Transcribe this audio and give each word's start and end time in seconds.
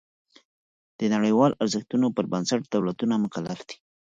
د 0.99 1.01
نړیوالو 1.13 1.59
ارزښتونو 1.63 2.07
پر 2.15 2.25
بنسټ 2.31 2.61
دولتونه 2.73 3.15
مکلف 3.23 3.59
دي. 3.69 3.75